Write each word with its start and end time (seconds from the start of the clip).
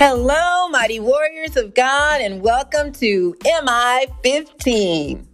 Hello, 0.00 0.68
mighty 0.68 1.00
warriors 1.00 1.56
of 1.56 1.74
God, 1.74 2.20
and 2.20 2.40
welcome 2.40 2.92
to 2.92 3.34
MI 3.64 4.06
15. 4.22 5.26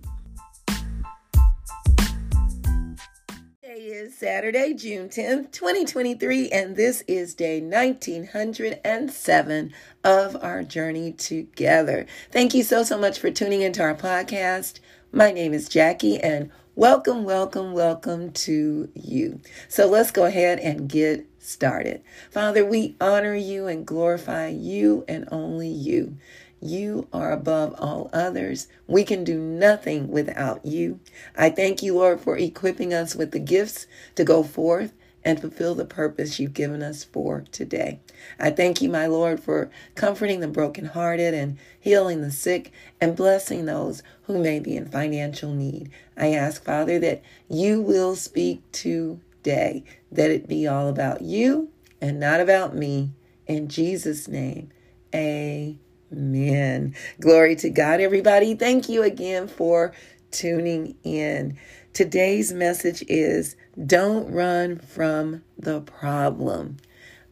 Today 3.60 3.74
is 3.74 4.16
Saturday, 4.16 4.72
June 4.72 5.10
10th, 5.10 5.52
2023, 5.52 6.48
and 6.48 6.76
this 6.76 7.04
is 7.06 7.34
day 7.34 7.60
1907 7.60 9.74
of 10.02 10.42
our 10.42 10.62
journey 10.62 11.12
together. 11.12 12.06
Thank 12.32 12.54
you 12.54 12.62
so, 12.62 12.84
so 12.84 12.98
much 12.98 13.18
for 13.18 13.30
tuning 13.30 13.60
into 13.60 13.82
our 13.82 13.94
podcast. 13.94 14.80
My 15.12 15.30
name 15.30 15.52
is 15.52 15.68
Jackie, 15.68 16.18
and 16.18 16.50
welcome, 16.74 17.24
welcome, 17.24 17.74
welcome 17.74 18.32
to 18.32 18.88
you. 18.94 19.42
So 19.68 19.88
let's 19.88 20.10
go 20.10 20.24
ahead 20.24 20.58
and 20.60 20.88
get 20.88 21.26
started. 21.44 22.02
Father, 22.30 22.64
we 22.64 22.96
honor 23.00 23.34
you 23.34 23.66
and 23.66 23.86
glorify 23.86 24.48
you 24.48 25.04
and 25.06 25.28
only 25.30 25.68
you. 25.68 26.16
You 26.60 27.08
are 27.12 27.32
above 27.32 27.74
all 27.78 28.08
others. 28.12 28.68
We 28.86 29.04
can 29.04 29.22
do 29.22 29.38
nothing 29.38 30.08
without 30.08 30.64
you. 30.64 31.00
I 31.36 31.50
thank 31.50 31.82
you, 31.82 31.94
Lord, 31.94 32.20
for 32.20 32.38
equipping 32.38 32.94
us 32.94 33.14
with 33.14 33.32
the 33.32 33.38
gifts 33.38 33.86
to 34.14 34.24
go 34.24 34.42
forth 34.42 34.94
and 35.24 35.40
fulfill 35.40 35.74
the 35.74 35.84
purpose 35.84 36.38
you've 36.38 36.54
given 36.54 36.82
us 36.82 37.02
for 37.02 37.44
today. 37.50 38.00
I 38.38 38.50
thank 38.50 38.82
you, 38.82 38.88
my 38.90 39.06
Lord, 39.06 39.40
for 39.40 39.70
comforting 39.94 40.40
the 40.40 40.48
brokenhearted 40.48 41.34
and 41.34 41.58
healing 41.80 42.20
the 42.20 42.30
sick 42.30 42.72
and 43.00 43.16
blessing 43.16 43.64
those 43.64 44.02
who 44.24 44.38
may 44.38 44.60
be 44.60 44.76
in 44.76 44.86
financial 44.86 45.52
need. 45.52 45.90
I 46.16 46.32
ask, 46.32 46.62
Father, 46.62 46.98
that 47.00 47.22
you 47.48 47.80
will 47.80 48.16
speak 48.16 48.70
to 48.72 49.20
that 49.44 50.30
it 50.30 50.48
be 50.48 50.66
all 50.66 50.88
about 50.88 51.22
you 51.22 51.70
and 52.00 52.18
not 52.18 52.40
about 52.40 52.74
me. 52.74 53.12
In 53.46 53.68
Jesus' 53.68 54.28
name, 54.28 54.70
amen. 55.14 56.94
Glory 57.20 57.56
to 57.56 57.70
God, 57.70 58.00
everybody. 58.00 58.54
Thank 58.54 58.88
you 58.88 59.02
again 59.02 59.48
for 59.48 59.92
tuning 60.30 60.96
in. 61.04 61.58
Today's 61.92 62.52
message 62.52 63.04
is 63.08 63.56
don't 63.86 64.30
run 64.32 64.78
from 64.78 65.44
the 65.58 65.80
problem. 65.80 66.78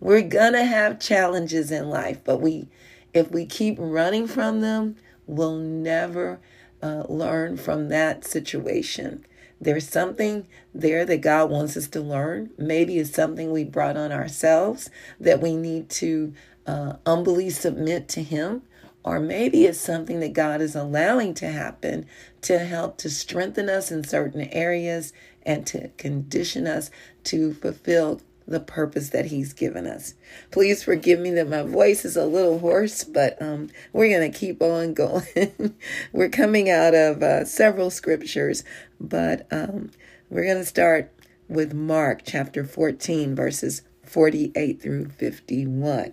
We're 0.01 0.23
going 0.23 0.53
to 0.53 0.65
have 0.65 1.01
challenges 1.01 1.71
in 1.71 1.89
life, 1.89 2.21
but 2.25 2.41
we 2.41 2.69
if 3.15 3.31
we 3.31 3.45
keep 3.45 3.77
running 3.79 4.27
from 4.27 4.61
them, 4.61 4.97
we'll 5.27 5.57
never 5.57 6.41
uh, 6.83 7.05
learn 7.09 7.57
from 7.57 7.89
that 7.89 8.25
situation. 8.25 9.27
There's 9.63 9.89
something 9.89 10.49
there 10.75 11.05
that 11.05 11.21
God 11.21 11.49
wants 11.49 11.77
us 11.77 11.87
to 11.91 12.01
learn. 12.01 12.51
Maybe 12.59 12.99
it's 12.99 13.15
something 13.15 13.53
we 13.53 13.63
brought 13.63 13.97
on 13.97 14.11
ourselves 14.11 14.91
that 15.21 15.41
we 15.41 15.55
need 15.55 15.89
to 15.91 16.35
uh, 16.67 16.95
humbly 17.07 17.49
submit 17.49 18.09
to 18.09 18.25
Him. 18.25 18.63
Or 19.05 19.21
maybe 19.21 19.67
it's 19.67 19.79
something 19.79 20.19
that 20.19 20.33
God 20.33 20.61
is 20.61 20.75
allowing 20.75 21.35
to 21.35 21.47
happen 21.47 22.07
to 22.43 22.59
help 22.59 22.99
to 22.99 23.11
strengthen 23.11 23.69
us 23.69 23.93
in 23.93 24.03
certain 24.03 24.43
areas 24.49 25.13
and 25.45 25.65
to 25.69 25.91
condition 25.91 26.67
us 26.67 26.91
to 27.25 27.55
fulfill 27.55 28.21
the 28.53 28.61
purpose 28.61 29.08
that 29.11 29.27
he's 29.27 29.53
given 29.53 29.86
us. 29.86 30.14
Please 30.50 30.84
forgive 30.84 31.19
me 31.19 31.31
that 31.31 31.48
my 31.48 31.62
voice 31.62 32.05
is 32.05 32.17
a 32.17 32.27
little 32.27 32.61
hoarse, 32.61 33.03
but 33.03 33.41
um, 33.42 33.70
we're 33.92 34.17
going 34.17 34.31
to 34.31 34.39
keep 34.39 34.62
on 34.62 34.95
going. 34.95 35.75
we're 36.12 36.28
coming 36.28 36.70
out 36.70 36.95
of 36.95 37.23
uh, 37.23 37.45
several 37.45 37.91
scriptures, 37.91 38.62
but 39.00 39.47
um, 39.50 39.91
we're 40.30 40.45
going 40.45 40.58
to 40.58 40.64
start 40.64 41.11
with 41.48 41.75
Mark 41.75 42.23
chapter 42.25 42.64
14, 42.64 43.34
verses 43.34 43.83
48 44.05 44.80
through 44.80 45.08
51. 45.08 46.12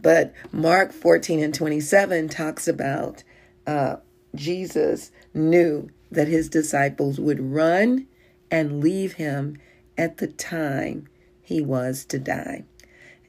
But 0.00 0.34
Mark 0.50 0.92
14 0.92 1.42
and 1.42 1.54
27 1.54 2.28
talks 2.28 2.66
about 2.66 3.22
uh, 3.66 3.96
Jesus 4.34 5.12
knew 5.32 5.88
that 6.10 6.28
his 6.28 6.48
disciples 6.48 7.18
would 7.18 7.40
run 7.40 8.06
and 8.50 8.82
leave 8.82 9.14
him 9.14 9.58
at 9.96 10.18
the 10.18 10.26
time 10.26 11.08
he 11.42 11.60
was 11.60 12.04
to 12.06 12.18
die. 12.18 12.64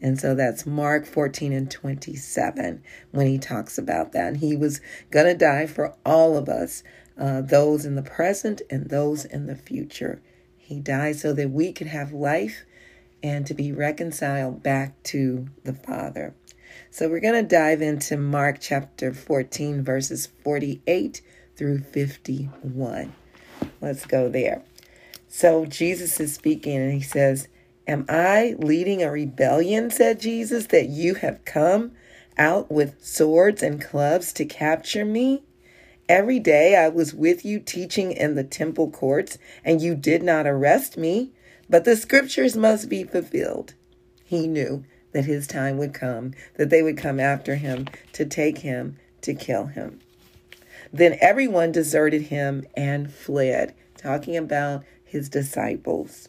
And 0.02 0.20
so 0.20 0.36
that's 0.36 0.66
Mark 0.66 1.06
14 1.06 1.53
and 1.53 1.72
27 1.72 2.84
when 3.12 3.28
he 3.28 3.38
talks 3.38 3.78
about 3.78 4.12
that. 4.12 4.28
And 4.28 4.38
he 4.38 4.56
was 4.56 4.81
going 5.09 5.25
to 5.25 5.38
die 5.38 5.66
for 5.66 5.96
all 6.06 6.38
of 6.38 6.50
us, 6.50 6.84
uh, 7.18 7.42
those 7.42 7.86
in 7.86 7.96
the 7.96 8.04
present 8.04 8.62
and 8.70 8.90
those 8.90 9.25
in 9.25 9.48
the 9.48 9.56
future. 9.56 10.22
He 10.58 10.80
died 10.80 11.16
so 11.16 11.34
that 11.34 11.52
we 11.52 11.72
could 11.72 11.88
have 11.88 12.12
life 12.12 12.66
and 13.24 13.48
to 13.48 13.54
be 13.54 13.72
reconciled 13.72 14.62
back 14.62 15.02
to 15.04 15.48
the 15.64 15.74
Father. 15.74 16.36
So 16.92 17.09
we're 17.09 17.20
going 17.20 17.42
to 17.42 17.56
dive 17.56 17.81
into 17.81 18.18
Mark 18.18 18.58
chapter 18.59 19.14
14, 19.14 19.84
verses 19.84 20.28
48 20.44 21.22
through 21.56 21.80
51. 21.80 23.14
Let's 23.81 24.06
go 24.06 24.30
there. 24.30 24.64
So 25.38 25.66
Jesus 25.66 26.18
is 26.22 26.34
speaking 26.34 26.78
and 26.78 26.94
he 26.94 27.01
says, 27.01 27.50
Am 27.85 28.06
I 28.07 28.56
leading 28.57 29.03
a 29.03 29.12
rebellion, 29.12 29.91
said 29.91 30.22
Jesus, 30.22 30.68
that 30.68 30.88
you 30.88 31.16
have 31.16 31.44
come 31.44 31.91
out 32.38 32.72
with 32.72 33.03
swords 33.03 33.62
and 33.62 33.81
clubs 33.81 34.31
to 34.31 34.45
capture 34.45 35.03
me? 35.03 35.44
Every 36.07 36.40
day 36.40 36.78
I 36.78 36.88
was 36.88 37.13
with 37.13 37.44
you 37.44 37.59
teaching 37.59 38.13
in 38.13 38.35
the 38.35 38.45
temple 38.45 38.90
courts, 38.90 39.38
and 39.66 39.81
you 39.81 39.94
did 39.94 40.24
not 40.24 40.47
arrest 40.47 40.95
me. 40.97 41.34
But 41.69 41.84
the 41.84 41.97
scriptures 41.97 42.56
must 42.56 42.88
be 42.88 43.03
fulfilled. 43.03 43.74
He 44.24 44.47
knew 44.47 44.85
that 45.12 45.25
his 45.25 45.47
time 45.47 45.78
would 45.79 45.94
come, 45.94 46.31
that 46.53 46.69
they 46.69 46.81
would 46.81 46.97
come 46.97 47.19
after 47.19 47.56
him 47.56 47.90
to 48.13 48.24
take 48.24 48.59
him, 48.59 48.95
to 49.24 49.34
kill 49.34 49.66
him. 49.66 50.00
Then 50.94 51.18
everyone 51.19 51.74
deserted 51.74 52.22
him 52.22 52.66
and 52.78 53.12
fled, 53.12 53.75
talking 53.97 54.38
about 54.38 54.85
his 55.16 55.30
disciples. 55.30 56.28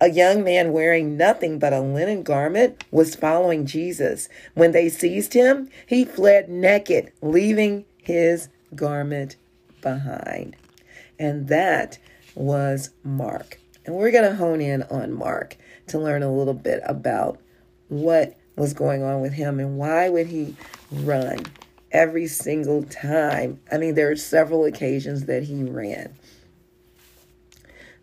A 0.00 0.10
young 0.10 0.42
man 0.42 0.72
wearing 0.72 1.16
nothing 1.16 1.60
but 1.60 1.72
a 1.72 1.80
linen 1.80 2.24
garment 2.24 2.82
was 2.90 3.14
following 3.14 3.66
Jesus. 3.66 4.28
When 4.54 4.72
they 4.72 4.88
seized 4.88 5.32
him, 5.32 5.70
he 5.86 6.04
fled 6.04 6.48
naked, 6.48 7.12
leaving 7.22 7.84
his 8.02 8.48
garment 8.74 9.36
behind. 9.80 10.56
And 11.20 11.46
that 11.48 11.98
was 12.34 12.90
Mark. 13.04 13.60
And 13.84 13.94
we're 13.94 14.10
going 14.10 14.28
to 14.28 14.36
hone 14.36 14.60
in 14.60 14.82
on 14.84 15.12
Mark 15.12 15.56
to 15.86 16.00
learn 16.00 16.24
a 16.24 16.34
little 16.34 16.54
bit 16.54 16.82
about 16.84 17.38
what 17.88 18.36
was 18.56 18.74
going 18.74 19.04
on 19.04 19.20
with 19.20 19.34
him 19.34 19.60
and 19.60 19.78
why 19.78 20.08
would 20.08 20.26
he 20.26 20.56
run 20.90 21.38
every 21.92 22.26
single 22.26 22.82
time. 22.82 23.60
I 23.70 23.78
mean, 23.78 23.94
there 23.94 24.10
are 24.10 24.16
several 24.16 24.64
occasions 24.64 25.26
that 25.26 25.44
he 25.44 25.62
ran. 25.62 26.12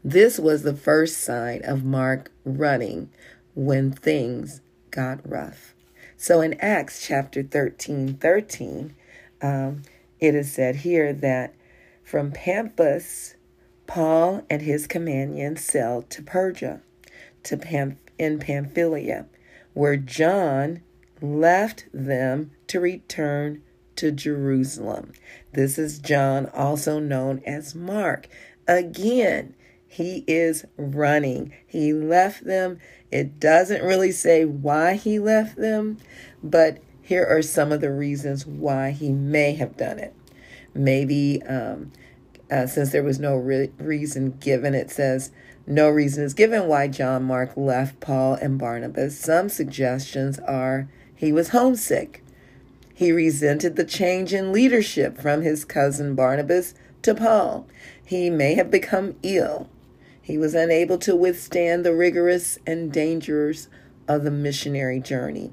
This 0.04 0.38
was 0.38 0.64
the 0.64 0.76
first 0.76 1.18
sign 1.20 1.62
of 1.64 1.86
Mark 1.86 2.30
running 2.44 3.10
when 3.56 3.92
things 3.92 4.60
got 4.92 5.28
rough. 5.28 5.74
So 6.18 6.42
in 6.42 6.60
Acts 6.60 7.06
chapter 7.06 7.42
13 7.42 8.16
13, 8.16 8.96
um, 9.42 9.82
it 10.20 10.36
is 10.36 10.52
said 10.52 10.78
here 10.78 11.14
that 11.14 11.56
from 12.04 12.32
Pampas, 12.32 13.36
Paul 13.88 14.44
and 14.50 14.62
his 14.62 14.88
companions 14.88 15.64
sailed 15.64 16.10
to 16.12 16.22
Perga, 16.22 16.82
to 17.44 17.58
Pam- 17.58 17.98
in 18.18 18.40
Pamphylia, 18.40 19.26
where 19.74 19.98
John 19.98 20.82
left 21.22 21.86
them 21.94 22.52
to 22.68 22.80
return 22.82 23.62
to 23.96 24.12
Jerusalem. 24.12 25.14
This 25.54 25.78
is 25.78 26.00
John, 26.00 26.48
also 26.54 27.00
known 27.00 27.42
as 27.46 27.74
Mark. 27.74 28.28
Again, 28.68 29.56
he 29.94 30.24
is 30.26 30.66
running. 30.76 31.54
He 31.68 31.94
left 31.94 32.46
them. 32.46 32.80
It 33.12 33.40
doesn't 33.40 33.84
really 33.84 34.12
say 34.12 34.44
why 34.44 34.96
he 34.96 35.20
left 35.20 35.56
them, 35.56 36.00
but 36.44 36.80
here 37.04 37.24
are 37.28 37.44
some 37.44 37.72
of 37.72 37.80
the 37.80 37.92
reasons 37.92 38.44
why 38.44 38.90
he 38.90 39.12
may 39.12 39.54
have 39.54 39.78
done 39.78 40.00
it. 40.00 40.16
Maybe 40.74 41.44
um, 41.44 41.92
uh, 42.50 42.66
since 42.66 42.92
there 42.92 43.04
was 43.04 43.20
no 43.20 43.36
re- 43.36 43.72
reason 43.78 44.32
given, 44.40 44.74
it 44.74 44.90
says 44.90 45.30
no 45.68 45.90
reason 45.90 46.24
is 46.24 46.34
given 46.34 46.68
why 46.68 46.88
John 46.88 47.24
Mark 47.26 47.56
left 47.56 48.00
Paul 48.00 48.34
and 48.34 48.58
Barnabas. 48.58 49.20
Some 49.20 49.48
suggestions 49.48 50.40
are 50.40 50.90
he 51.16 51.32
was 51.32 51.50
homesick. 51.50 52.24
He 52.96 53.12
resented 53.12 53.76
the 53.76 53.86
change 53.86 54.34
in 54.34 54.52
leadership 54.52 55.22
from 55.22 55.44
his 55.44 55.64
cousin 55.64 56.16
Barnabas 56.16 56.74
to 57.04 57.14
Paul. 57.14 57.68
He 58.04 58.32
may 58.32 58.56
have 58.56 58.72
become 58.72 59.18
ill. 59.22 59.70
He 60.24 60.38
was 60.38 60.56
unable 60.56 60.98
to 61.00 61.18
withstand 61.18 61.86
the 61.86 61.94
rigorous 61.94 62.58
and 62.66 62.92
dangers 62.94 63.68
of 64.08 64.24
the 64.24 64.32
missionary 64.32 65.02
journey. 65.02 65.52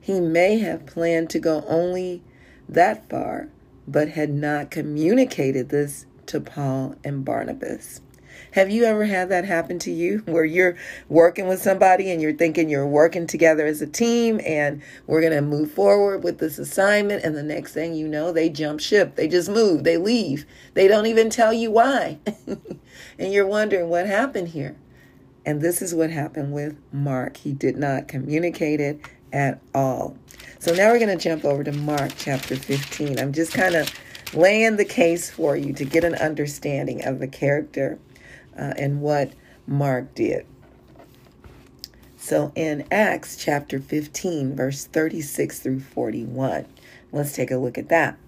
He 0.00 0.20
may 0.20 0.58
have 0.58 0.86
planned 0.86 1.30
to 1.30 1.40
go 1.40 1.64
only 1.66 2.22
that 2.68 3.10
far, 3.10 3.48
but 3.88 4.10
had 4.10 4.32
not 4.32 4.70
communicated 4.70 5.70
this 5.70 6.06
to 6.26 6.40
Paul 6.40 6.94
and 7.02 7.24
Barnabas. 7.24 8.02
Have 8.54 8.70
you 8.70 8.84
ever 8.84 9.04
had 9.04 9.30
that 9.30 9.44
happen 9.44 9.80
to 9.80 9.90
you 9.90 10.22
where 10.26 10.44
you're 10.44 10.76
working 11.08 11.48
with 11.48 11.60
somebody 11.60 12.12
and 12.12 12.22
you're 12.22 12.32
thinking 12.32 12.68
you're 12.68 12.86
working 12.86 13.26
together 13.26 13.66
as 13.66 13.82
a 13.82 13.86
team 13.88 14.40
and 14.46 14.80
we're 15.08 15.22
going 15.22 15.32
to 15.32 15.42
move 15.42 15.72
forward 15.72 16.22
with 16.22 16.38
this 16.38 16.56
assignment 16.60 17.24
and 17.24 17.34
the 17.34 17.42
next 17.42 17.72
thing 17.72 17.94
you 17.94 18.06
know, 18.06 18.30
they 18.30 18.48
jump 18.48 18.78
ship. 18.78 19.16
They 19.16 19.26
just 19.26 19.48
move, 19.48 19.82
they 19.82 19.96
leave. 19.96 20.46
They 20.74 20.86
don't 20.86 21.06
even 21.06 21.30
tell 21.30 21.52
you 21.52 21.72
why. 21.72 22.20
and 23.18 23.32
you're 23.32 23.44
wondering 23.44 23.88
what 23.88 24.06
happened 24.06 24.50
here. 24.50 24.76
And 25.44 25.60
this 25.60 25.82
is 25.82 25.92
what 25.92 26.10
happened 26.10 26.52
with 26.52 26.76
Mark. 26.92 27.38
He 27.38 27.52
did 27.52 27.76
not 27.76 28.06
communicate 28.06 28.78
it 28.78 29.00
at 29.32 29.60
all. 29.74 30.16
So 30.60 30.72
now 30.72 30.92
we're 30.92 31.00
going 31.00 31.18
to 31.18 31.20
jump 31.20 31.44
over 31.44 31.64
to 31.64 31.72
Mark 31.72 32.12
chapter 32.16 32.54
15. 32.54 33.18
I'm 33.18 33.32
just 33.32 33.52
kind 33.52 33.74
of 33.74 33.92
laying 34.32 34.76
the 34.76 34.84
case 34.84 35.28
for 35.28 35.56
you 35.56 35.72
to 35.72 35.84
get 35.84 36.04
an 36.04 36.14
understanding 36.14 37.04
of 37.04 37.18
the 37.18 37.26
character 37.26 37.98
uh, 38.56 38.74
and 38.76 39.00
what 39.00 39.32
Mark 39.66 40.14
did. 40.14 40.46
So 42.16 42.52
in 42.54 42.86
Acts 42.90 43.36
chapter 43.36 43.78
15, 43.78 44.56
verse 44.56 44.86
36 44.86 45.58
through 45.58 45.80
41, 45.80 46.66
let's 47.12 47.34
take 47.34 47.50
a 47.50 47.58
look 47.58 47.76
at 47.76 47.90
that. 47.90 48.18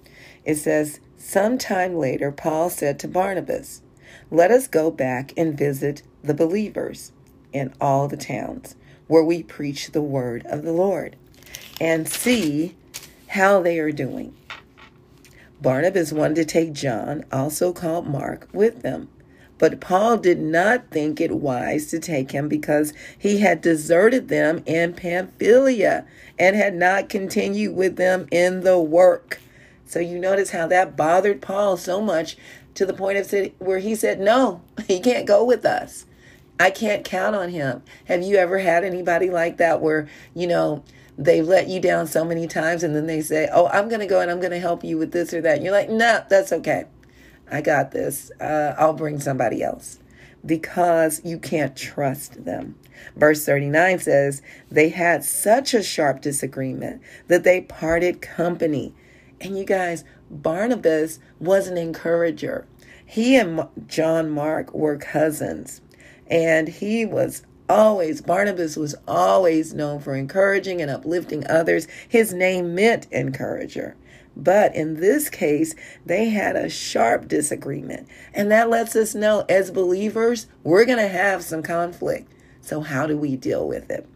It 0.45 0.57
says, 0.57 1.01
Sometime 1.17 1.97
later, 1.97 2.31
Paul 2.31 2.69
said 2.69 2.99
to 3.01 3.09
Barnabas, 3.09 3.83
Let 4.31 4.51
us 4.51 4.69
go 4.69 4.91
back 4.91 5.33
and 5.37 5.57
visit 5.57 6.03
the 6.23 6.35
believers 6.35 7.13
in 7.53 7.73
all 7.81 8.07
the 8.07 8.19
towns 8.19 8.77
where 9.07 9.25
we 9.25 9.43
preach 9.43 9.93
the 9.93 10.03
word 10.03 10.45
of 10.47 10.63
the 10.63 10.73
Lord 10.73 11.17
and 11.81 12.09
see 12.09 12.77
how 13.29 13.63
they 13.63 13.79
are 13.79 13.93
doing. 13.93 14.35
Barnabas 15.61 16.13
wanted 16.13 16.37
to 16.37 16.45
take 16.45 16.73
John, 16.75 17.25
also 17.33 17.73
called 17.73 18.07
Mark, 18.07 18.49
with 18.53 18.83
them. 18.83 19.09
But 19.59 19.81
Paul 19.81 20.19
did 20.19 20.39
not 20.39 20.91
think 20.91 21.21
it 21.21 21.33
wise 21.33 21.87
to 21.87 21.99
take 21.99 22.33
him 22.33 22.49
because 22.49 22.93
he 23.19 23.39
had 23.39 23.61
deserted 23.61 24.29
them 24.29 24.63
in 24.67 24.93
Pamphylia 24.93 26.05
and 26.39 26.55
had 26.57 26.75
not 26.75 27.09
continued 27.09 27.75
with 27.75 27.97
them 27.97 28.27
in 28.31 28.61
the 28.61 28.79
work. 28.79 29.41
So 29.87 29.99
you 29.99 30.19
notice 30.19 30.51
how 30.51 30.67
that 30.67 30.97
bothered 30.97 31.41
Paul 31.41 31.77
so 31.77 32.01
much 32.01 32.37
to 32.75 32.85
the 32.85 32.93
point 32.93 33.19
of 33.19 33.53
where 33.59 33.79
he 33.79 33.95
said, 33.95 34.21
No, 34.21 34.61
he 34.87 35.01
can't 35.01 35.27
go 35.27 35.45
with 35.45 35.65
us. 35.65 36.05
I 36.59 36.71
can't 36.71 37.05
count 37.05 37.37
on 37.37 37.51
him. 37.51 37.83
Have 38.07 38.23
you 38.23 38.37
ever 38.37 38.59
had 38.59 38.83
anybody 38.83 39.31
like 39.31 39.59
that 39.59 39.81
where, 39.81 40.09
you 40.35 40.47
know, 40.47 40.83
they've 41.19 41.47
let 41.47 41.69
you 41.69 41.81
down 41.81 42.07
so 42.07 42.25
many 42.25 42.47
times 42.47 42.83
and 42.83 42.95
then 42.95 43.07
they 43.07 43.23
say, 43.23 43.49
Oh, 43.53 43.69
I'm 43.69 43.89
going 43.89 44.01
to 44.01 44.07
go 44.07 44.21
and 44.21 44.31
I'm 44.31 44.41
going 44.41 44.53
to 44.53 44.59
help 44.59 44.85
you 44.85 44.99
with 44.99 45.13
this 45.13 45.33
or 45.33 45.41
that. 45.41 45.57
And 45.57 45.65
you're 45.65 45.73
like, 45.73 45.89
No, 45.89 45.97
nah, 45.97 46.21
that's 46.29 46.53
okay. 46.53 46.85
I 47.51 47.61
got 47.61 47.93
this. 47.93 48.31
Uh, 48.41 48.75
I'll 48.79 48.95
bring 48.95 49.21
somebody 49.21 49.63
else 49.63 49.99
because 50.45 51.21
you 51.25 51.39
can't 51.39 51.77
trust 51.77 52.45
them. 52.45 52.77
Verse 53.17 53.45
39 53.45 53.99
says, 53.99 54.43
They 54.71 54.89
had 54.89 55.25
such 55.25 55.75
a 55.75 55.83
sharp 55.83 56.21
disagreement 56.21 57.03
that 57.29 57.45
they 57.45 57.61
parted 57.61 58.23
company. 58.23 58.95
And 59.41 59.59
you 59.59 59.65
guys, 59.65 60.05
Barnabas 60.31 61.19
was 61.39 61.69
an 61.69 61.77
encourager. 61.77 62.67
He 63.05 63.37
and 63.37 63.67
John 63.87 64.31
Mark 64.31 64.75
were 64.75 64.97
cousins, 64.97 65.81
and 66.27 66.67
he 66.67 67.07
was 67.07 67.45
always, 67.69 68.21
Barnabas 68.21 68.77
was 68.77 68.97
always 69.07 69.75
known 69.75 70.01
for 70.01 70.17
encouraging 70.17 70.83
and 70.83 70.91
uplifting 70.91 71.47
others. 71.47 71.87
His 72.09 72.33
name 72.33 72.75
meant 72.75 73.07
encourager. 73.13 73.97
But 74.37 74.75
in 74.75 75.01
this 75.01 75.31
case, 75.31 75.75
they 76.05 76.29
had 76.29 76.57
a 76.57 76.69
sharp 76.69 77.27
disagreement. 77.27 78.07
And 78.35 78.51
that 78.51 78.69
lets 78.69 78.95
us 78.95 79.15
know 79.15 79.47
as 79.49 79.71
believers, 79.71 80.47
we're 80.63 80.85
going 80.85 80.99
to 80.99 81.09
have 81.09 81.43
some 81.43 81.63
conflict. 81.63 82.31
So, 82.61 82.81
how 82.81 83.07
do 83.07 83.17
we 83.17 83.37
deal 83.37 83.67
with 83.67 83.91
it? 83.91 84.07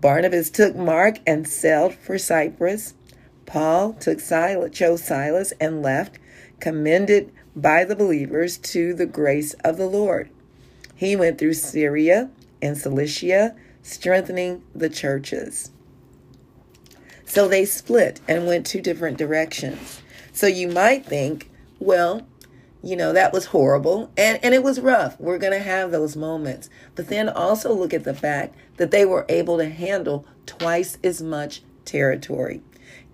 Barnabas 0.00 0.50
took 0.50 0.76
Mark 0.76 1.18
and 1.26 1.48
sailed 1.48 1.94
for 1.94 2.18
Cyprus. 2.18 2.94
Paul 3.46 3.94
took 3.94 4.20
Silas, 4.20 4.76
chose 4.76 5.02
Silas 5.02 5.52
and 5.60 5.82
left, 5.82 6.18
commended 6.58 7.32
by 7.56 7.84
the 7.84 7.96
believers 7.96 8.58
to 8.58 8.94
the 8.94 9.06
grace 9.06 9.54
of 9.64 9.76
the 9.76 9.86
Lord. 9.86 10.30
He 10.94 11.16
went 11.16 11.38
through 11.38 11.54
Syria 11.54 12.30
and 12.60 12.76
Cilicia, 12.76 13.56
strengthening 13.82 14.62
the 14.74 14.90
churches. 14.90 15.70
So 17.30 17.46
they 17.46 17.64
split 17.64 18.18
and 18.26 18.44
went 18.44 18.66
two 18.66 18.80
different 18.80 19.16
directions. 19.16 20.02
So 20.32 20.48
you 20.48 20.66
might 20.66 21.06
think, 21.06 21.48
well, 21.78 22.26
you 22.82 22.96
know, 22.96 23.12
that 23.12 23.32
was 23.32 23.44
horrible 23.46 24.10
and, 24.16 24.40
and 24.42 24.52
it 24.52 24.64
was 24.64 24.80
rough. 24.80 25.14
We're 25.20 25.38
going 25.38 25.52
to 25.52 25.64
have 25.64 25.92
those 25.92 26.16
moments. 26.16 26.68
But 26.96 27.06
then 27.06 27.28
also 27.28 27.72
look 27.72 27.94
at 27.94 28.02
the 28.02 28.14
fact 28.14 28.56
that 28.78 28.90
they 28.90 29.04
were 29.04 29.26
able 29.28 29.58
to 29.58 29.68
handle 29.68 30.26
twice 30.44 30.98
as 31.04 31.22
much 31.22 31.62
territory. 31.84 32.62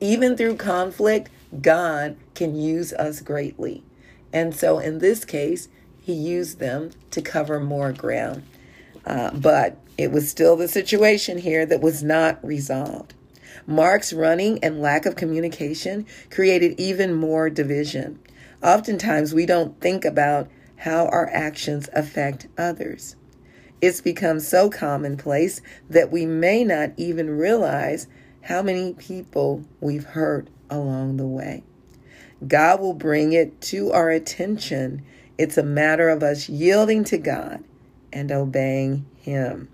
Even 0.01 0.35
through 0.35 0.57
conflict, 0.57 1.31
God 1.61 2.17
can 2.35 2.57
use 2.57 2.95
us 2.95 3.21
greatly. 3.21 3.85
And 4.33 4.55
so 4.55 4.79
in 4.79 5.01
this 5.01 5.27
case, 5.27 5.69
he 6.01 6.15
used 6.15 6.59
them 6.59 6.93
to 7.11 7.21
cover 7.21 7.61
more 7.61 7.93
ground. 7.93 8.45
Uh, 9.05 9.33
but 9.33 9.77
it 9.99 10.11
was 10.11 10.31
still 10.31 10.57
the 10.57 10.69
situation 10.69 11.37
here 11.37 11.67
that 11.67 11.83
was 11.83 12.03
not 12.03 12.43
resolved. 12.43 13.13
Mark's 13.67 14.13
running 14.13 14.63
and 14.63 14.81
lack 14.81 15.07
of 15.07 15.17
communication 15.17 16.07
created 16.31 16.79
even 16.79 17.15
more 17.15 17.51
division. 17.51 18.19
Oftentimes, 18.63 19.35
we 19.35 19.47
don't 19.47 19.81
think 19.81 20.05
about 20.05 20.49
how 20.77 21.07
our 21.07 21.29
actions 21.33 21.89
affect 21.93 22.47
others. 22.57 23.17
It's 23.81 24.01
become 24.01 24.41
so 24.41 24.71
commonplace 24.71 25.61
that 25.91 26.11
we 26.11 26.27
may 26.27 26.65
not 26.65 26.91
even 26.97 27.31
realize 27.31 28.07
how 28.43 28.63
many 28.63 28.95
people 28.95 29.65
we've 29.81 30.05
hurt 30.05 30.49
along 30.71 31.17
the 31.17 31.27
way. 31.27 31.63
God 32.47 32.81
will 32.81 32.95
bring 32.95 33.33
it 33.33 33.61
to 33.63 33.93
our 33.93 34.11
attention. 34.11 35.05
It's 35.39 35.59
a 35.59 35.63
matter 35.63 36.09
of 36.09 36.23
us 36.23 36.49
yielding 36.49 37.05
to 37.05 37.19
God 37.19 37.65
and 38.13 38.31
obeying 38.31 39.07
Him. 39.17 39.69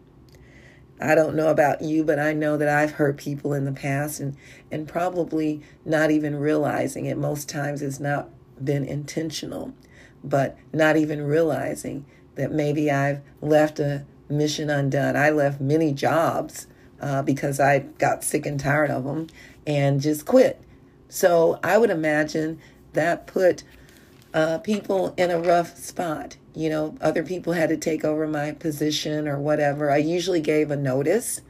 I 1.02 1.14
don't 1.14 1.34
know 1.34 1.48
about 1.48 1.82
you, 1.82 2.04
but 2.04 2.18
I 2.18 2.32
know 2.32 2.56
that 2.56 2.68
I've 2.68 2.92
hurt 2.92 3.16
people 3.16 3.52
in 3.52 3.64
the 3.64 3.72
past 3.72 4.20
and, 4.20 4.36
and 4.70 4.86
probably 4.86 5.62
not 5.84 6.10
even 6.10 6.36
realizing 6.36 7.06
it. 7.06 7.16
Most 7.16 7.48
times 7.48 7.82
it's 7.82 8.00
not 8.00 8.30
been 8.62 8.84
intentional, 8.84 9.74
but 10.22 10.56
not 10.72 10.96
even 10.96 11.22
realizing 11.22 12.04
that 12.36 12.52
maybe 12.52 12.90
I've 12.90 13.20
left 13.40 13.80
a 13.80 14.04
mission 14.28 14.70
undone. 14.70 15.16
I 15.16 15.30
left 15.30 15.60
many 15.60 15.92
jobs 15.92 16.66
uh, 17.00 17.22
because 17.22 17.60
I 17.60 17.80
got 17.80 18.24
sick 18.24 18.46
and 18.46 18.58
tired 18.58 18.90
of 18.90 19.04
them 19.04 19.26
and 19.66 20.00
just 20.00 20.24
quit. 20.24 20.60
So 21.08 21.58
I 21.62 21.78
would 21.78 21.90
imagine 21.90 22.60
that 22.94 23.26
put 23.26 23.64
uh, 24.34 24.58
people 24.58 25.14
in 25.16 25.30
a 25.30 25.38
rough 25.38 25.76
spot 25.76 26.36
you 26.54 26.68
know, 26.68 26.96
other 27.00 27.22
people 27.22 27.54
had 27.54 27.70
to 27.70 27.76
take 27.76 28.04
over 28.04 28.26
my 28.26 28.52
position 28.52 29.26
or 29.26 29.38
whatever. 29.38 29.90
I 29.90 29.98
usually 29.98 30.40
gave 30.40 30.70
a 30.70 30.76
notice, 30.76 31.40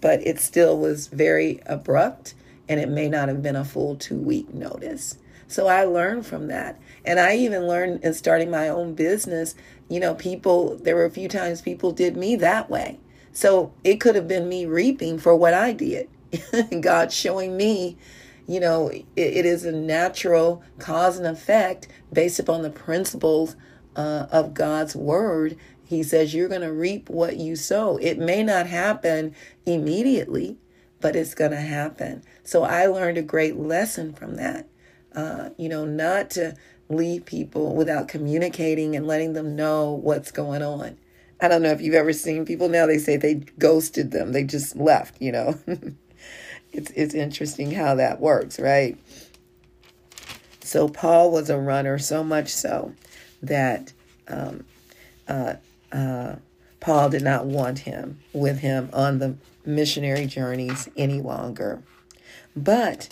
but 0.00 0.26
it 0.26 0.38
still 0.38 0.78
was 0.78 1.08
very 1.08 1.60
abrupt 1.66 2.34
and 2.68 2.78
it 2.78 2.88
may 2.88 3.08
not 3.08 3.28
have 3.28 3.42
been 3.42 3.56
a 3.56 3.64
full 3.64 3.96
two 3.96 4.18
week 4.18 4.52
notice. 4.52 5.16
So 5.48 5.66
I 5.66 5.84
learned 5.84 6.26
from 6.26 6.46
that. 6.48 6.78
And 7.04 7.18
I 7.18 7.36
even 7.36 7.66
learned 7.66 8.04
in 8.04 8.14
starting 8.14 8.50
my 8.50 8.68
own 8.68 8.94
business, 8.94 9.54
you 9.88 9.98
know, 9.98 10.14
people, 10.14 10.76
there 10.76 10.94
were 10.94 11.06
a 11.06 11.10
few 11.10 11.26
times 11.26 11.62
people 11.62 11.90
did 11.90 12.16
me 12.16 12.36
that 12.36 12.70
way. 12.70 13.00
So 13.32 13.72
it 13.82 13.96
could 13.96 14.14
have 14.14 14.28
been 14.28 14.48
me 14.48 14.66
reaping 14.66 15.18
for 15.18 15.34
what 15.34 15.54
I 15.54 15.72
did. 15.72 16.08
God 16.80 17.12
showing 17.12 17.56
me, 17.56 17.96
you 18.50 18.58
know, 18.58 18.88
it, 18.88 19.06
it 19.16 19.46
is 19.46 19.64
a 19.64 19.72
natural 19.72 20.62
cause 20.78 21.16
and 21.18 21.26
effect 21.26 21.86
based 22.12 22.38
upon 22.38 22.62
the 22.62 22.70
principles 22.70 23.54
uh, 23.96 24.26
of 24.30 24.54
God's 24.54 24.96
word, 24.96 25.56
he 25.84 26.02
says 26.02 26.34
you're 26.34 26.48
going 26.48 26.60
to 26.60 26.72
reap 26.72 27.10
what 27.10 27.36
you 27.36 27.56
sow. 27.56 27.96
It 27.96 28.18
may 28.18 28.42
not 28.42 28.66
happen 28.66 29.34
immediately, 29.66 30.56
but 31.00 31.16
it's 31.16 31.34
going 31.34 31.50
to 31.50 31.60
happen. 31.60 32.22
So 32.44 32.64
I 32.64 32.86
learned 32.86 33.18
a 33.18 33.22
great 33.22 33.56
lesson 33.56 34.12
from 34.12 34.36
that. 34.36 34.68
Uh, 35.14 35.50
you 35.56 35.68
know, 35.68 35.84
not 35.84 36.30
to 36.30 36.54
leave 36.88 37.24
people 37.24 37.74
without 37.74 38.08
communicating 38.08 38.94
and 38.94 39.06
letting 39.06 39.32
them 39.32 39.56
know 39.56 39.92
what's 39.92 40.30
going 40.30 40.62
on. 40.62 40.96
I 41.40 41.48
don't 41.48 41.62
know 41.62 41.70
if 41.70 41.80
you've 41.80 41.94
ever 41.94 42.12
seen 42.12 42.44
people 42.44 42.68
now, 42.68 42.86
they 42.86 42.98
say 42.98 43.16
they 43.16 43.34
ghosted 43.34 44.10
them, 44.10 44.32
they 44.32 44.44
just 44.44 44.76
left, 44.76 45.20
you 45.20 45.32
know. 45.32 45.58
it's, 46.72 46.90
it's 46.92 47.14
interesting 47.14 47.72
how 47.72 47.94
that 47.96 48.20
works, 48.20 48.58
right? 48.58 48.96
So 50.62 50.88
Paul 50.88 51.30
was 51.30 51.50
a 51.50 51.58
runner, 51.58 51.98
so 51.98 52.22
much 52.22 52.48
so 52.48 52.94
that 53.42 53.92
um, 54.28 54.64
uh, 55.26 55.54
uh, 55.90 56.36
Paul 56.78 57.10
did 57.10 57.22
not 57.22 57.46
want 57.46 57.80
him 57.80 58.20
with 58.32 58.60
him 58.60 58.88
on 58.92 59.18
the 59.18 59.36
missionary 59.64 60.26
journeys 60.26 60.88
any 60.96 61.20
longer. 61.20 61.82
But 62.56 63.08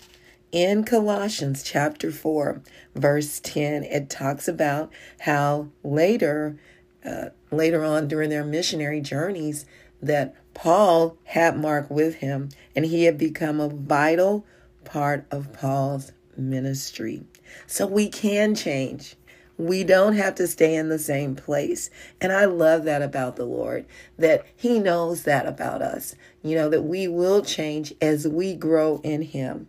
in 0.52 0.84
Colossians 0.84 1.62
chapter 1.62 2.10
4, 2.10 2.62
verse 2.94 3.40
10, 3.40 3.84
it 3.84 4.08
talks 4.08 4.48
about 4.48 4.90
how 5.20 5.68
later 5.82 6.58
uh, 7.04 7.30
later 7.50 7.84
on 7.84 8.08
during 8.08 8.28
their 8.28 8.44
missionary 8.44 9.00
journeys 9.00 9.64
that 10.02 10.34
Paul 10.54 11.16
had 11.24 11.56
Mark 11.56 11.90
with 11.90 12.16
him, 12.16 12.50
and 12.74 12.84
he 12.84 13.04
had 13.04 13.18
become 13.18 13.60
a 13.60 13.68
vital 13.68 14.44
part 14.84 15.26
of 15.30 15.52
Paul's 15.52 16.12
ministry. 16.36 17.22
So 17.66 17.86
we 17.86 18.08
can 18.08 18.54
change. 18.54 19.16
We 19.56 19.82
don't 19.82 20.14
have 20.14 20.36
to 20.36 20.46
stay 20.46 20.76
in 20.76 20.88
the 20.88 20.98
same 20.98 21.34
place. 21.34 21.90
And 22.20 22.32
I 22.32 22.44
love 22.44 22.84
that 22.84 23.02
about 23.02 23.36
the 23.36 23.44
Lord, 23.44 23.86
that 24.16 24.46
He 24.56 24.78
knows 24.78 25.24
that 25.24 25.46
about 25.46 25.82
us, 25.82 26.14
you 26.42 26.54
know, 26.54 26.68
that 26.68 26.82
we 26.82 27.08
will 27.08 27.42
change 27.42 27.92
as 28.00 28.26
we 28.26 28.54
grow 28.54 29.00
in 29.02 29.22
Him. 29.22 29.68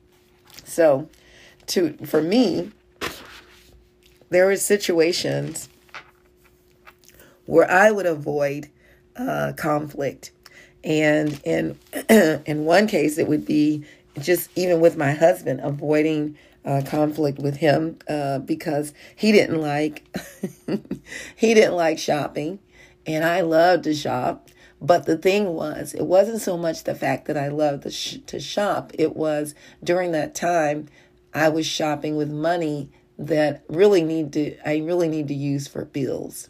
So, 0.64 1.10
to 1.68 1.94
for 2.06 2.22
me, 2.22 2.72
there 4.30 4.46
were 4.46 4.58
situations 4.58 5.70
where 7.48 7.70
I 7.70 7.90
would 7.90 8.06
avoid 8.06 8.70
uh, 9.20 9.54
conflict. 9.58 10.32
And 10.84 11.40
in 11.44 11.78
in 12.10 12.66
one 12.66 12.88
case, 12.88 13.18
it 13.18 13.28
would 13.28 13.46
be 13.46 13.84
just 14.20 14.50
even 14.56 14.80
with 14.80 14.98
my 14.98 15.12
husband, 15.12 15.60
avoiding 15.62 16.38
uh, 16.66 16.82
conflict 16.86 17.40
with 17.40 17.58
him 17.58 17.98
uh, 18.08 18.40
because 18.40 18.94
he 19.16 19.32
didn't 19.32 19.62
like 19.62 20.04
he 21.36 21.54
didn't 21.54 21.76
like 21.76 22.00
shopping, 22.00 22.60
and 23.06 23.26
I 23.26 23.42
loved 23.42 23.84
to 23.86 23.94
shop. 23.94 24.50
But 24.82 25.06
the 25.06 25.18
thing 25.18 25.48
was, 25.48 25.94
it 25.94 26.06
wasn't 26.06 26.42
so 26.42 26.58
much 26.58 26.86
the 26.86 26.96
fact 26.96 27.26
that 27.28 27.38
I 27.38 27.50
loved 27.50 27.84
to, 27.84 27.92
sh- 27.92 28.20
to 28.28 28.40
shop. 28.40 28.94
It 28.98 29.14
was 29.14 29.54
during 29.84 30.14
that 30.14 30.34
time 30.36 30.88
I 31.34 31.50
was 31.50 31.66
shopping 31.66 32.16
with 32.16 32.32
money 32.32 32.90
that 33.18 33.64
really 33.68 34.04
need 34.04 34.32
to 34.34 34.58
I 34.66 34.78
really 34.78 35.10
need 35.10 35.28
to 35.28 35.34
use 35.34 35.68
for 35.68 35.86
bills, 35.86 36.50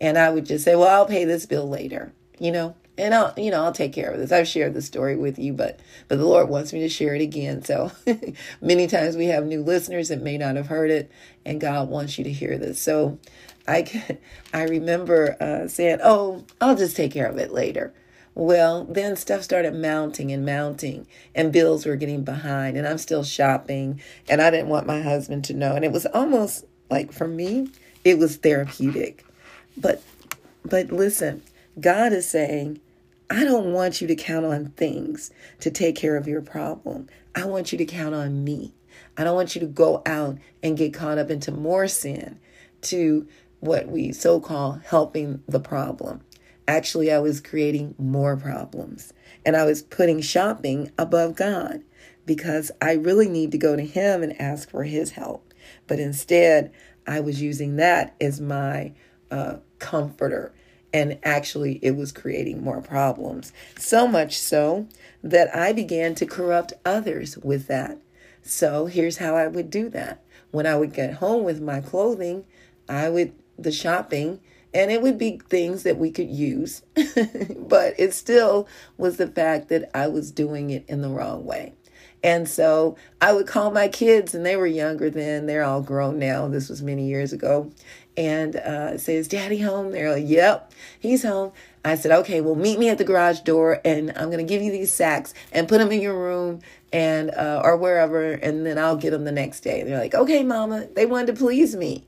and 0.00 0.18
I 0.18 0.30
would 0.30 0.46
just 0.46 0.64
say, 0.64 0.74
"Well, 0.74 0.88
I'll 0.88 1.06
pay 1.06 1.24
this 1.24 1.46
bill 1.46 1.68
later," 1.68 2.12
you 2.38 2.52
know 2.52 2.74
and 2.96 3.14
I'll 3.14 3.34
you 3.36 3.50
know 3.50 3.64
I'll 3.64 3.72
take 3.72 3.92
care 3.92 4.10
of 4.10 4.18
this. 4.18 4.32
I've 4.32 4.48
shared 4.48 4.74
the 4.74 4.82
story 4.82 5.16
with 5.16 5.38
you, 5.38 5.52
but 5.52 5.80
but 6.08 6.18
the 6.18 6.26
Lord 6.26 6.48
wants 6.48 6.72
me 6.72 6.80
to 6.80 6.88
share 6.88 7.14
it 7.14 7.22
again. 7.22 7.62
So 7.62 7.92
many 8.60 8.86
times 8.86 9.16
we 9.16 9.26
have 9.26 9.46
new 9.46 9.62
listeners 9.62 10.08
that 10.08 10.22
may 10.22 10.38
not 10.38 10.56
have 10.56 10.68
heard 10.68 10.90
it, 10.90 11.10
and 11.44 11.60
God 11.60 11.88
wants 11.88 12.18
you 12.18 12.24
to 12.24 12.32
hear 12.32 12.56
this. 12.58 12.80
So 12.80 13.18
I 13.66 13.82
can, 13.82 14.18
I 14.54 14.62
remember 14.64 15.36
uh, 15.40 15.68
saying, 15.68 15.98
"Oh, 16.02 16.44
I'll 16.60 16.76
just 16.76 16.96
take 16.96 17.12
care 17.12 17.26
of 17.26 17.38
it 17.38 17.52
later." 17.52 17.92
Well, 18.36 18.84
then 18.86 19.14
stuff 19.14 19.42
started 19.42 19.74
mounting 19.74 20.32
and 20.32 20.44
mounting, 20.44 21.06
and 21.36 21.52
bills 21.52 21.86
were 21.86 21.94
getting 21.94 22.24
behind, 22.24 22.76
and 22.76 22.86
I'm 22.86 22.98
still 22.98 23.22
shopping, 23.22 24.00
and 24.28 24.42
I 24.42 24.50
didn't 24.50 24.68
want 24.68 24.88
my 24.88 25.02
husband 25.02 25.44
to 25.44 25.54
know, 25.54 25.76
and 25.76 25.84
it 25.84 25.92
was 25.92 26.06
almost 26.06 26.64
like 26.90 27.12
for 27.12 27.28
me, 27.28 27.70
it 28.04 28.18
was 28.18 28.36
therapeutic. 28.36 29.23
But 29.76 30.02
but 30.64 30.90
listen, 30.90 31.42
God 31.78 32.12
is 32.12 32.28
saying, 32.28 32.80
I 33.30 33.44
don't 33.44 33.72
want 33.72 34.00
you 34.00 34.06
to 34.06 34.14
count 34.14 34.46
on 34.46 34.66
things 34.76 35.30
to 35.60 35.70
take 35.70 35.96
care 35.96 36.16
of 36.16 36.28
your 36.28 36.40
problem. 36.40 37.08
I 37.34 37.46
want 37.46 37.72
you 37.72 37.78
to 37.78 37.84
count 37.84 38.14
on 38.14 38.44
me. 38.44 38.72
I 39.16 39.24
don't 39.24 39.34
want 39.34 39.54
you 39.54 39.60
to 39.60 39.66
go 39.66 40.02
out 40.06 40.38
and 40.62 40.76
get 40.76 40.94
caught 40.94 41.18
up 41.18 41.30
into 41.30 41.52
more 41.52 41.88
sin 41.88 42.38
to 42.82 43.26
what 43.60 43.88
we 43.88 44.12
so 44.12 44.40
call 44.40 44.80
helping 44.84 45.42
the 45.48 45.60
problem. 45.60 46.20
Actually, 46.66 47.12
I 47.12 47.18
was 47.18 47.40
creating 47.40 47.94
more 47.98 48.36
problems 48.36 49.12
and 49.44 49.56
I 49.56 49.64
was 49.64 49.82
putting 49.82 50.20
shopping 50.20 50.90
above 50.98 51.34
God 51.34 51.82
because 52.26 52.70
I 52.80 52.92
really 52.92 53.28
need 53.28 53.52
to 53.52 53.58
go 53.58 53.76
to 53.76 53.84
Him 53.84 54.22
and 54.22 54.40
ask 54.40 54.70
for 54.70 54.84
His 54.84 55.10
help. 55.10 55.52
But 55.86 55.98
instead, 55.98 56.72
I 57.06 57.20
was 57.20 57.42
using 57.42 57.76
that 57.76 58.14
as 58.20 58.40
my 58.40 58.92
uh, 59.30 59.56
comforter 59.78 60.52
and 60.94 61.18
actually, 61.24 61.80
it 61.82 61.96
was 61.96 62.12
creating 62.12 62.62
more 62.62 62.80
problems. 62.80 63.52
So 63.76 64.06
much 64.06 64.38
so 64.38 64.86
that 65.24 65.54
I 65.54 65.72
began 65.72 66.14
to 66.14 66.24
corrupt 66.24 66.72
others 66.84 67.36
with 67.38 67.66
that. 67.66 67.98
So 68.42 68.86
here's 68.86 69.16
how 69.16 69.34
I 69.34 69.48
would 69.48 69.70
do 69.70 69.88
that. 69.88 70.22
When 70.52 70.68
I 70.68 70.76
would 70.76 70.92
get 70.92 71.14
home 71.14 71.42
with 71.42 71.60
my 71.60 71.80
clothing, 71.80 72.44
I 72.88 73.08
would, 73.08 73.32
the 73.58 73.72
shopping, 73.72 74.38
and 74.72 74.92
it 74.92 75.02
would 75.02 75.18
be 75.18 75.40
things 75.48 75.82
that 75.82 75.98
we 75.98 76.12
could 76.12 76.30
use. 76.30 76.82
but 76.94 77.94
it 77.98 78.14
still 78.14 78.68
was 78.96 79.16
the 79.16 79.26
fact 79.26 79.70
that 79.70 79.90
I 79.96 80.06
was 80.06 80.30
doing 80.30 80.70
it 80.70 80.84
in 80.86 81.02
the 81.02 81.08
wrong 81.08 81.44
way. 81.44 81.74
And 82.22 82.48
so 82.48 82.96
I 83.20 83.32
would 83.32 83.48
call 83.48 83.72
my 83.72 83.88
kids, 83.88 84.32
and 84.32 84.46
they 84.46 84.54
were 84.54 84.66
younger 84.66 85.10
then. 85.10 85.46
They're 85.46 85.64
all 85.64 85.82
grown 85.82 86.20
now. 86.20 86.46
This 86.46 86.68
was 86.68 86.82
many 86.82 87.06
years 87.08 87.32
ago 87.32 87.72
and 88.16 88.56
uh, 88.56 88.98
say, 88.98 89.16
Is 89.16 89.28
daddy 89.28 89.60
home? 89.60 89.92
They're 89.92 90.12
like, 90.12 90.24
Yep, 90.26 90.72
he's 90.98 91.22
home. 91.22 91.52
I 91.84 91.94
said, 91.96 92.12
Okay, 92.12 92.40
well, 92.40 92.54
meet 92.54 92.78
me 92.78 92.88
at 92.88 92.98
the 92.98 93.04
garage 93.04 93.40
door 93.40 93.80
and 93.84 94.10
I'm 94.16 94.30
going 94.30 94.38
to 94.38 94.44
give 94.44 94.62
you 94.62 94.72
these 94.72 94.92
sacks 94.92 95.34
and 95.52 95.68
put 95.68 95.78
them 95.78 95.92
in 95.92 96.00
your 96.00 96.18
room 96.18 96.60
and 96.92 97.30
uh, 97.30 97.60
or 97.64 97.76
wherever, 97.76 98.32
and 98.32 98.64
then 98.64 98.78
I'll 98.78 98.96
get 98.96 99.10
them 99.10 99.24
the 99.24 99.32
next 99.32 99.60
day. 99.60 99.80
And 99.80 99.88
they're 99.88 99.98
like, 99.98 100.14
Okay, 100.14 100.42
mama. 100.42 100.88
They 100.94 101.06
wanted 101.06 101.28
to 101.28 101.34
please 101.34 101.74
me. 101.74 102.06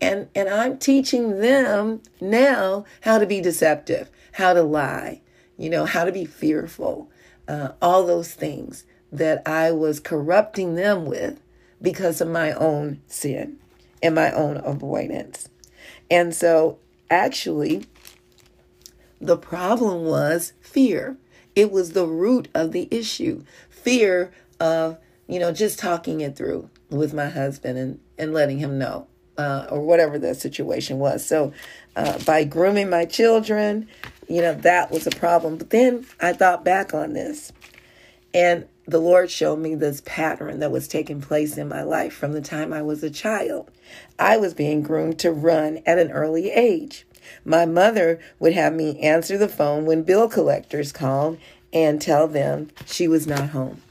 And, 0.00 0.28
and 0.34 0.48
I'm 0.48 0.76
teaching 0.76 1.40
them 1.40 2.02
now 2.20 2.84
how 3.00 3.18
to 3.18 3.26
be 3.26 3.40
deceptive, 3.40 4.10
how 4.32 4.52
to 4.52 4.62
lie, 4.62 5.22
you 5.56 5.70
know, 5.70 5.86
how 5.86 6.04
to 6.04 6.12
be 6.12 6.26
fearful, 6.26 7.10
uh, 7.48 7.70
all 7.80 8.04
those 8.04 8.34
things 8.34 8.84
that 9.10 9.40
I 9.46 9.72
was 9.72 9.98
corrupting 9.98 10.74
them 10.74 11.06
with 11.06 11.40
because 11.80 12.20
of 12.20 12.28
my 12.28 12.52
own 12.52 13.00
sin 13.06 13.58
and 14.02 14.14
my 14.14 14.30
own 14.32 14.58
avoidance. 14.58 15.48
And 16.10 16.34
so, 16.34 16.78
actually, 17.10 17.86
the 19.20 19.36
problem 19.36 20.04
was 20.04 20.52
fear. 20.60 21.16
It 21.54 21.70
was 21.70 21.92
the 21.92 22.06
root 22.06 22.48
of 22.54 22.72
the 22.72 22.88
issue. 22.90 23.44
Fear 23.70 24.32
of, 24.60 24.98
you 25.26 25.38
know, 25.38 25.52
just 25.52 25.78
talking 25.78 26.20
it 26.20 26.36
through 26.36 26.70
with 26.90 27.14
my 27.14 27.28
husband 27.28 27.78
and, 27.78 28.00
and 28.18 28.32
letting 28.32 28.58
him 28.58 28.78
know, 28.78 29.06
uh, 29.38 29.66
or 29.70 29.80
whatever 29.80 30.18
the 30.18 30.34
situation 30.34 30.98
was. 30.98 31.24
So, 31.24 31.52
uh, 31.96 32.18
by 32.24 32.44
grooming 32.44 32.90
my 32.90 33.04
children, 33.04 33.88
you 34.28 34.42
know, 34.42 34.54
that 34.54 34.90
was 34.90 35.06
a 35.06 35.10
problem. 35.10 35.56
But 35.56 35.70
then 35.70 36.06
I 36.20 36.32
thought 36.32 36.64
back 36.64 36.92
on 36.94 37.14
this. 37.14 37.52
And 38.34 38.66
the 38.86 39.00
Lord 39.00 39.30
showed 39.30 39.58
me 39.58 39.74
this 39.74 40.02
pattern 40.04 40.60
that 40.60 40.70
was 40.70 40.86
taking 40.86 41.20
place 41.20 41.56
in 41.56 41.68
my 41.68 41.82
life 41.82 42.12
from 42.12 42.32
the 42.32 42.40
time 42.40 42.72
I 42.72 42.82
was 42.82 43.02
a 43.02 43.10
child. 43.10 43.70
I 44.18 44.36
was 44.36 44.54
being 44.54 44.82
groomed 44.82 45.18
to 45.20 45.32
run 45.32 45.80
at 45.84 45.98
an 45.98 46.12
early 46.12 46.50
age. 46.50 47.06
My 47.44 47.66
mother 47.66 48.20
would 48.38 48.52
have 48.52 48.72
me 48.72 49.00
answer 49.00 49.36
the 49.36 49.48
phone 49.48 49.84
when 49.84 50.04
bill 50.04 50.28
collectors 50.28 50.92
called 50.92 51.38
and 51.72 52.00
tell 52.00 52.28
them 52.28 52.70
she 52.86 53.08
was 53.08 53.26
not 53.26 53.50
home. 53.50 53.82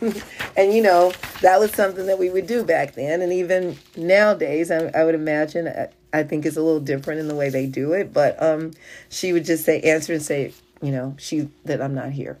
and 0.56 0.72
you 0.72 0.82
know, 0.82 1.12
that 1.42 1.60
was 1.60 1.72
something 1.72 2.06
that 2.06 2.18
we 2.18 2.30
would 2.30 2.46
do 2.46 2.64
back 2.64 2.94
then. 2.94 3.20
And 3.20 3.32
even 3.32 3.76
nowadays, 3.96 4.70
I, 4.70 4.90
I 4.94 5.04
would 5.04 5.14
imagine, 5.14 5.68
I, 5.68 5.88
I 6.12 6.22
think 6.22 6.46
it's 6.46 6.56
a 6.56 6.62
little 6.62 6.80
different 6.80 7.20
in 7.20 7.28
the 7.28 7.34
way 7.34 7.50
they 7.50 7.66
do 7.66 7.92
it. 7.92 8.12
But 8.12 8.42
um, 8.42 8.72
she 9.10 9.34
would 9.34 9.44
just 9.44 9.64
say, 9.66 9.80
answer 9.80 10.14
and 10.14 10.22
say, 10.22 10.54
you 10.80 10.90
know, 10.90 11.14
she 11.18 11.50
that 11.66 11.82
I'm 11.82 11.94
not 11.94 12.12
here. 12.12 12.38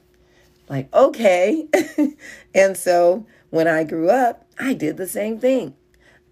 Like, 0.70 0.94
okay. 0.94 1.66
and 2.54 2.76
so 2.76 3.26
when 3.50 3.66
I 3.66 3.82
grew 3.82 4.08
up, 4.08 4.46
I 4.58 4.72
did 4.72 4.96
the 4.96 5.08
same 5.08 5.40
thing. 5.40 5.74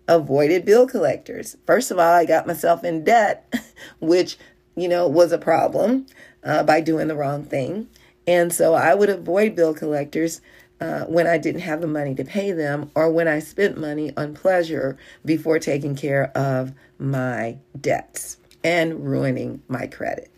Avoided 0.07 0.65
bill 0.65 0.87
collectors. 0.87 1.57
First 1.67 1.91
of 1.91 1.99
all, 1.99 2.15
I 2.15 2.25
got 2.25 2.47
myself 2.47 2.85
in 2.85 3.03
debt, 3.03 3.53
which, 4.01 4.39
you 4.77 4.89
know, 4.89 5.09
was 5.09 5.33
a 5.33 5.39
problem 5.39 6.07
uh, 6.45 6.63
by 6.63 6.81
doing 6.81 7.09
the 7.09 7.17
wrong 7.17 7.45
thing. 7.45 7.89
And 8.29 8.53
so 8.53 8.75
I 8.75 8.95
would 8.95 9.11
avoid 9.11 9.57
bill 9.57 9.75
collectors 9.75 10.41
uh, 10.81 11.05
when 11.07 11.27
I 11.27 11.37
didn't 11.37 11.63
have 11.63 11.81
the 11.81 11.89
money 11.89 12.15
to 12.15 12.25
pay 12.25 12.53
them 12.53 12.93
or 12.95 13.11
when 13.11 13.27
I 13.27 13.41
spent 13.41 13.77
money 13.77 14.13
on 14.17 14.35
pleasure 14.35 14.97
before 15.25 15.59
taking 15.59 15.97
care 15.97 16.31
of 16.37 16.73
my 17.01 17.59
debts 17.79 18.37
and 18.63 19.05
ruining 19.05 19.63
my 19.67 19.89
credit. 19.89 20.31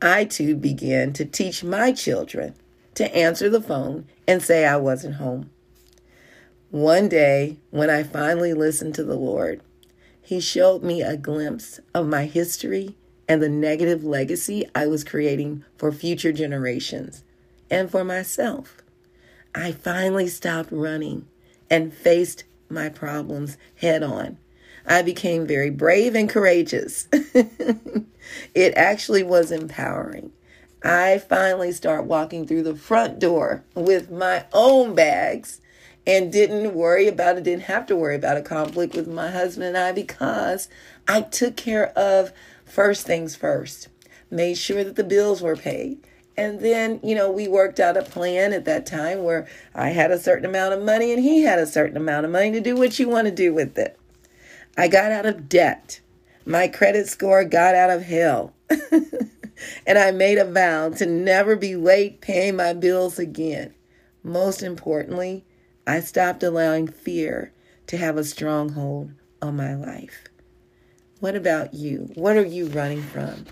I 0.00 0.24
too 0.24 0.54
began 0.54 1.12
to 1.14 1.24
teach 1.24 1.64
my 1.64 1.92
children 1.92 2.54
to 2.94 3.14
answer 3.14 3.50
the 3.50 3.60
phone 3.60 4.06
and 4.26 4.42
say 4.42 4.64
I 4.64 4.76
wasn't 4.76 5.16
home. 5.16 5.50
One 6.70 7.08
day, 7.08 7.58
when 7.70 7.90
I 7.90 8.02
finally 8.02 8.54
listened 8.54 8.94
to 8.96 9.04
the 9.04 9.16
Lord, 9.16 9.60
He 10.20 10.40
showed 10.40 10.82
me 10.82 11.02
a 11.02 11.16
glimpse 11.16 11.80
of 11.94 12.06
my 12.06 12.26
history 12.26 12.94
and 13.28 13.42
the 13.42 13.48
negative 13.48 14.04
legacy 14.04 14.68
I 14.74 14.86
was 14.86 15.02
creating 15.02 15.64
for 15.76 15.90
future 15.90 16.32
generations 16.32 17.24
and 17.70 17.90
for 17.90 18.04
myself. 18.04 18.82
I 19.54 19.72
finally 19.72 20.28
stopped 20.28 20.70
running 20.70 21.26
and 21.70 21.92
faced 21.92 22.44
my 22.68 22.88
problems 22.88 23.56
head 23.76 24.02
on 24.02 24.38
I 24.88 25.02
became 25.02 25.46
very 25.46 25.68
brave 25.68 26.14
and 26.14 26.30
courageous. 26.30 27.08
it 27.12 28.74
actually 28.74 29.22
was 29.22 29.52
empowering. 29.52 30.32
I 30.82 31.18
finally 31.18 31.72
start 31.72 32.06
walking 32.06 32.46
through 32.46 32.62
the 32.62 32.74
front 32.74 33.18
door 33.18 33.64
with 33.74 34.10
my 34.10 34.46
own 34.52 34.94
bags 34.94 35.60
and 36.06 36.32
didn't 36.32 36.74
worry 36.74 37.06
about 37.06 37.36
it, 37.36 37.44
didn't 37.44 37.64
have 37.64 37.84
to 37.86 37.96
worry 37.96 38.14
about 38.14 38.38
a 38.38 38.42
conflict 38.42 38.94
with 38.94 39.06
my 39.06 39.30
husband 39.30 39.66
and 39.66 39.76
I 39.76 39.92
because 39.92 40.68
I 41.06 41.20
took 41.20 41.56
care 41.56 41.88
of 41.90 42.32
first 42.64 43.06
things 43.06 43.36
first, 43.36 43.88
made 44.30 44.56
sure 44.56 44.84
that 44.84 44.96
the 44.96 45.04
bills 45.04 45.42
were 45.42 45.56
paid. 45.56 45.98
And 46.34 46.60
then, 46.60 47.00
you 47.02 47.14
know, 47.14 47.30
we 47.30 47.46
worked 47.46 47.80
out 47.80 47.96
a 47.96 48.02
plan 48.02 48.54
at 48.54 48.64
that 48.64 48.86
time 48.86 49.24
where 49.24 49.46
I 49.74 49.88
had 49.88 50.12
a 50.12 50.18
certain 50.18 50.46
amount 50.46 50.72
of 50.72 50.82
money 50.82 51.12
and 51.12 51.22
he 51.22 51.42
had 51.42 51.58
a 51.58 51.66
certain 51.66 51.96
amount 51.96 52.24
of 52.24 52.32
money 52.32 52.52
to 52.52 52.60
do 52.60 52.76
what 52.76 52.98
you 52.98 53.08
want 53.08 53.26
to 53.26 53.34
do 53.34 53.52
with 53.52 53.76
it. 53.76 53.98
I 54.78 54.86
got 54.86 55.10
out 55.10 55.26
of 55.26 55.48
debt. 55.48 56.00
My 56.46 56.68
credit 56.68 57.08
score 57.08 57.44
got 57.44 57.74
out 57.74 57.90
of 57.90 58.04
hell. 58.04 58.54
and 59.84 59.98
I 59.98 60.12
made 60.12 60.38
a 60.38 60.44
vow 60.44 60.90
to 60.90 61.04
never 61.04 61.56
be 61.56 61.74
late 61.74 62.20
paying 62.20 62.54
my 62.54 62.74
bills 62.74 63.18
again. 63.18 63.74
Most 64.22 64.62
importantly, 64.62 65.44
I 65.84 65.98
stopped 65.98 66.44
allowing 66.44 66.86
fear 66.86 67.52
to 67.88 67.96
have 67.96 68.16
a 68.16 68.22
stronghold 68.22 69.10
on 69.42 69.56
my 69.56 69.74
life. 69.74 70.28
What 71.18 71.34
about 71.34 71.74
you? 71.74 72.12
What 72.14 72.36
are 72.36 72.46
you 72.46 72.66
running 72.66 73.02
from? 73.02 73.46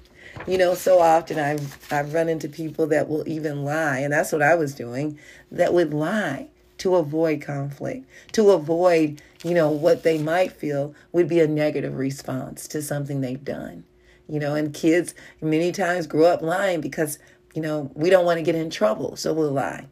You 0.46 0.58
know, 0.58 0.74
so 0.76 1.00
often 1.00 1.40
I've 1.40 1.92
I've 1.92 2.14
run 2.14 2.28
into 2.28 2.48
people 2.48 2.86
that 2.88 3.08
will 3.08 3.26
even 3.26 3.64
lie, 3.64 3.98
and 3.98 4.12
that's 4.12 4.30
what 4.30 4.42
I 4.42 4.54
was 4.54 4.76
doing, 4.76 5.18
that 5.50 5.74
would 5.74 5.92
lie 5.92 6.50
to 6.78 6.96
avoid 6.96 7.40
conflict, 7.42 8.06
to 8.32 8.50
avoid, 8.50 9.22
you 9.42 9.54
know, 9.54 9.70
what 9.70 10.02
they 10.02 10.18
might 10.18 10.52
feel 10.52 10.94
would 11.12 11.28
be 11.28 11.40
a 11.40 11.46
negative 11.46 11.96
response 11.96 12.68
to 12.68 12.82
something 12.82 13.20
they've 13.20 13.44
done. 13.44 13.84
You 14.28 14.40
know, 14.40 14.54
and 14.54 14.74
kids 14.74 15.14
many 15.40 15.70
times 15.72 16.06
grow 16.06 16.26
up 16.26 16.42
lying 16.42 16.80
because, 16.80 17.18
you 17.54 17.62
know, 17.62 17.90
we 17.94 18.10
don't 18.10 18.24
want 18.24 18.38
to 18.38 18.44
get 18.44 18.56
in 18.56 18.70
trouble, 18.70 19.16
so 19.16 19.32
we'll 19.32 19.52
lie. 19.52 19.86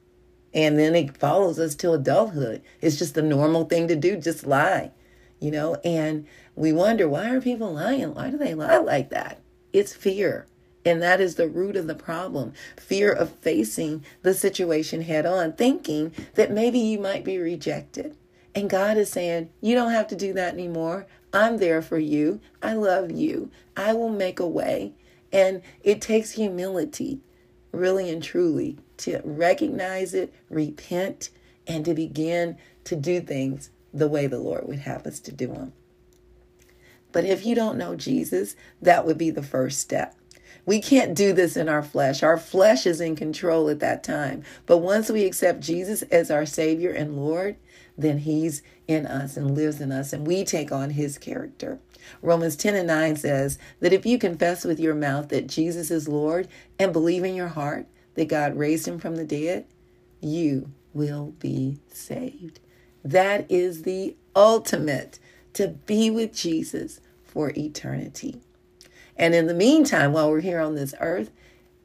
And 0.52 0.78
then 0.78 0.94
it 0.94 1.16
follows 1.16 1.58
us 1.58 1.74
to 1.76 1.92
adulthood. 1.92 2.62
It's 2.80 2.96
just 2.96 3.14
the 3.14 3.22
normal 3.22 3.64
thing 3.64 3.88
to 3.88 3.96
do, 3.96 4.16
just 4.16 4.46
lie. 4.46 4.90
You 5.40 5.50
know, 5.50 5.74
and 5.84 6.26
we 6.54 6.72
wonder 6.72 7.08
why 7.08 7.30
are 7.30 7.40
people 7.40 7.74
lying? 7.74 8.14
Why 8.14 8.30
do 8.30 8.38
they 8.38 8.54
lie 8.54 8.78
like 8.78 9.10
that? 9.10 9.40
It's 9.72 9.92
fear. 9.92 10.46
And 10.84 11.00
that 11.02 11.20
is 11.20 11.36
the 11.36 11.48
root 11.48 11.76
of 11.76 11.86
the 11.86 11.94
problem 11.94 12.52
fear 12.76 13.10
of 13.10 13.30
facing 13.36 14.04
the 14.22 14.34
situation 14.34 15.02
head 15.02 15.24
on, 15.24 15.54
thinking 15.54 16.12
that 16.34 16.50
maybe 16.50 16.78
you 16.78 16.98
might 16.98 17.24
be 17.24 17.38
rejected. 17.38 18.16
And 18.54 18.70
God 18.70 18.96
is 18.96 19.10
saying, 19.10 19.50
You 19.60 19.74
don't 19.74 19.92
have 19.92 20.08
to 20.08 20.16
do 20.16 20.32
that 20.34 20.54
anymore. 20.54 21.06
I'm 21.32 21.58
there 21.58 21.82
for 21.82 21.98
you. 21.98 22.40
I 22.62 22.74
love 22.74 23.10
you. 23.10 23.50
I 23.76 23.92
will 23.94 24.10
make 24.10 24.38
a 24.38 24.46
way. 24.46 24.92
And 25.32 25.62
it 25.82 26.00
takes 26.00 26.32
humility, 26.32 27.20
really 27.72 28.08
and 28.08 28.22
truly, 28.22 28.78
to 28.98 29.20
recognize 29.24 30.14
it, 30.14 30.32
repent, 30.48 31.30
and 31.66 31.84
to 31.86 31.94
begin 31.94 32.56
to 32.84 32.94
do 32.94 33.20
things 33.20 33.70
the 33.92 34.06
way 34.06 34.26
the 34.26 34.38
Lord 34.38 34.68
would 34.68 34.80
have 34.80 35.06
us 35.06 35.18
to 35.20 35.32
do 35.32 35.48
them. 35.48 35.72
But 37.10 37.24
if 37.24 37.46
you 37.46 37.54
don't 37.54 37.78
know 37.78 37.96
Jesus, 37.96 38.54
that 38.82 39.06
would 39.06 39.18
be 39.18 39.30
the 39.30 39.42
first 39.42 39.80
step. 39.80 40.14
We 40.66 40.80
can't 40.80 41.14
do 41.14 41.32
this 41.32 41.56
in 41.56 41.68
our 41.68 41.82
flesh. 41.82 42.22
Our 42.22 42.38
flesh 42.38 42.86
is 42.86 43.00
in 43.00 43.16
control 43.16 43.68
at 43.68 43.80
that 43.80 44.02
time. 44.02 44.44
But 44.66 44.78
once 44.78 45.10
we 45.10 45.24
accept 45.24 45.60
Jesus 45.60 46.02
as 46.02 46.30
our 46.30 46.46
Savior 46.46 46.90
and 46.90 47.16
Lord, 47.16 47.56
then 47.98 48.18
He's 48.18 48.62
in 48.88 49.06
us 49.06 49.36
and 49.36 49.54
lives 49.54 49.80
in 49.80 49.92
us, 49.92 50.12
and 50.12 50.26
we 50.26 50.44
take 50.44 50.72
on 50.72 50.90
His 50.90 51.18
character. 51.18 51.78
Romans 52.22 52.56
10 52.56 52.74
and 52.74 52.86
9 52.86 53.16
says 53.16 53.58
that 53.80 53.92
if 53.92 54.04
you 54.04 54.18
confess 54.18 54.64
with 54.64 54.80
your 54.80 54.94
mouth 54.94 55.28
that 55.28 55.46
Jesus 55.46 55.90
is 55.90 56.08
Lord 56.08 56.48
and 56.78 56.92
believe 56.92 57.24
in 57.24 57.34
your 57.34 57.48
heart 57.48 57.86
that 58.14 58.28
God 58.28 58.56
raised 58.56 58.86
Him 58.86 58.98
from 58.98 59.16
the 59.16 59.24
dead, 59.24 59.66
you 60.20 60.70
will 60.92 61.34
be 61.38 61.78
saved. 61.88 62.60
That 63.04 63.50
is 63.50 63.82
the 63.82 64.16
ultimate 64.34 65.18
to 65.54 65.68
be 65.68 66.10
with 66.10 66.34
Jesus 66.34 67.00
for 67.24 67.52
eternity. 67.56 68.40
And 69.16 69.34
in 69.34 69.46
the 69.46 69.54
meantime, 69.54 70.12
while 70.12 70.30
we're 70.30 70.40
here 70.40 70.60
on 70.60 70.74
this 70.74 70.94
earth, 71.00 71.30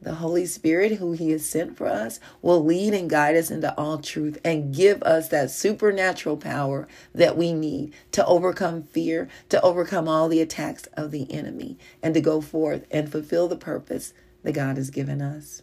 the 0.02 0.14
Holy 0.14 0.46
Spirit, 0.46 0.92
who 0.92 1.12
He 1.12 1.30
has 1.30 1.44
sent 1.44 1.76
for 1.76 1.86
us, 1.86 2.20
will 2.40 2.64
lead 2.64 2.94
and 2.94 3.10
guide 3.10 3.36
us 3.36 3.50
into 3.50 3.76
all 3.78 3.98
truth 3.98 4.38
and 4.44 4.74
give 4.74 5.02
us 5.02 5.28
that 5.28 5.50
supernatural 5.50 6.38
power 6.38 6.88
that 7.14 7.36
we 7.36 7.52
need 7.52 7.92
to 8.12 8.24
overcome 8.24 8.82
fear, 8.82 9.28
to 9.50 9.60
overcome 9.60 10.08
all 10.08 10.28
the 10.28 10.40
attacks 10.40 10.86
of 10.94 11.10
the 11.10 11.30
enemy, 11.30 11.76
and 12.02 12.14
to 12.14 12.20
go 12.20 12.40
forth 12.40 12.86
and 12.90 13.12
fulfill 13.12 13.46
the 13.46 13.56
purpose 13.56 14.14
that 14.42 14.52
God 14.52 14.78
has 14.78 14.90
given 14.90 15.20
us. 15.20 15.62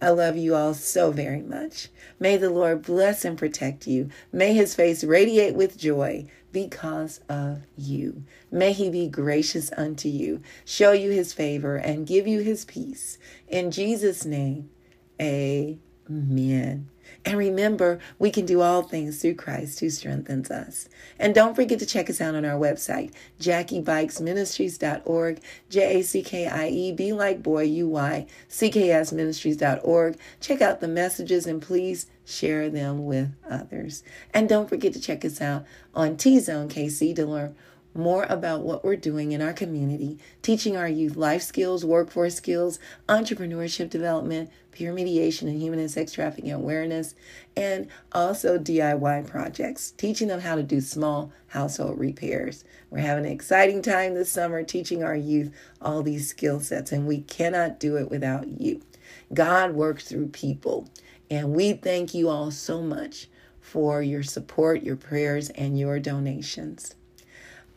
I 0.00 0.10
love 0.10 0.36
you 0.36 0.54
all 0.54 0.74
so 0.74 1.10
very 1.10 1.42
much. 1.42 1.88
May 2.20 2.36
the 2.36 2.50
Lord 2.50 2.82
bless 2.82 3.24
and 3.24 3.36
protect 3.36 3.88
you. 3.88 4.10
May 4.30 4.54
his 4.54 4.76
face 4.76 5.02
radiate 5.02 5.56
with 5.56 5.76
joy 5.76 6.30
because 6.52 7.20
of 7.28 7.62
you. 7.76 8.24
May 8.50 8.72
he 8.72 8.90
be 8.90 9.08
gracious 9.08 9.70
unto 9.76 10.08
you, 10.08 10.42
show 10.64 10.92
you 10.92 11.10
his 11.10 11.32
favor, 11.32 11.76
and 11.76 12.06
give 12.06 12.26
you 12.26 12.40
his 12.40 12.64
peace. 12.64 13.18
In 13.48 13.70
Jesus' 13.70 14.24
name, 14.24 14.70
amen. 15.20 16.88
And 17.24 17.36
remember, 17.36 17.98
we 18.18 18.30
can 18.30 18.46
do 18.46 18.62
all 18.62 18.82
things 18.82 19.20
through 19.20 19.34
Christ 19.34 19.80
who 19.80 19.90
strengthens 19.90 20.50
us. 20.50 20.88
And 21.18 21.34
don't 21.34 21.54
forget 21.54 21.78
to 21.80 21.86
check 21.86 22.08
us 22.08 22.20
out 22.20 22.34
on 22.34 22.44
our 22.44 22.58
website, 22.58 23.12
JackieBuycksMinistries.org, 23.40 25.40
J 25.68 25.98
A 25.98 26.02
C 26.02 26.22
K 26.22 26.46
I 26.46 26.68
E, 26.68 26.92
B 26.92 27.12
like 27.12 27.42
boy, 27.42 27.62
U 27.62 27.88
Y, 27.88 28.26
C 28.48 28.70
K 28.70 28.90
S 28.90 29.12
Ministries.org. 29.12 30.16
Check 30.40 30.62
out 30.62 30.80
the 30.80 30.88
messages 30.88 31.46
and 31.46 31.60
please 31.60 32.06
share 32.24 32.70
them 32.70 33.04
with 33.04 33.34
others. 33.48 34.02
And 34.32 34.48
don't 34.48 34.68
forget 34.68 34.92
to 34.92 35.00
check 35.00 35.24
us 35.24 35.40
out 35.40 35.64
on 35.94 36.16
T 36.16 36.38
Zone 36.38 36.68
KC 36.68 37.14
to 37.16 37.26
learn 37.26 37.56
more 37.98 38.24
about 38.28 38.62
what 38.62 38.84
we're 38.84 38.96
doing 38.96 39.32
in 39.32 39.42
our 39.42 39.52
community, 39.52 40.18
teaching 40.40 40.76
our 40.76 40.88
youth 40.88 41.16
life 41.16 41.42
skills, 41.42 41.84
workforce 41.84 42.36
skills, 42.36 42.78
entrepreneurship 43.08 43.90
development, 43.90 44.50
peer 44.70 44.92
mediation, 44.92 45.48
and 45.48 45.60
human 45.60 45.80
and 45.80 45.90
sex 45.90 46.12
trafficking 46.12 46.52
awareness, 46.52 47.16
and 47.56 47.88
also 48.12 48.56
DIY 48.56 49.26
projects, 49.26 49.90
teaching 49.90 50.28
them 50.28 50.40
how 50.40 50.54
to 50.54 50.62
do 50.62 50.80
small 50.80 51.32
household 51.48 51.98
repairs. 51.98 52.64
We're 52.88 53.00
having 53.00 53.26
an 53.26 53.32
exciting 53.32 53.82
time 53.82 54.14
this 54.14 54.30
summer 54.30 54.62
teaching 54.62 55.02
our 55.02 55.16
youth 55.16 55.52
all 55.82 56.02
these 56.02 56.28
skill 56.28 56.60
sets, 56.60 56.92
and 56.92 57.06
we 57.06 57.22
cannot 57.22 57.80
do 57.80 57.96
it 57.96 58.08
without 58.08 58.60
you. 58.60 58.80
God 59.34 59.72
works 59.74 60.08
through 60.08 60.28
people, 60.28 60.88
and 61.28 61.52
we 61.52 61.72
thank 61.72 62.14
you 62.14 62.28
all 62.28 62.52
so 62.52 62.80
much 62.80 63.28
for 63.60 64.00
your 64.02 64.22
support, 64.22 64.84
your 64.84 64.96
prayers, 64.96 65.50
and 65.50 65.78
your 65.78 65.98
donations. 65.98 66.94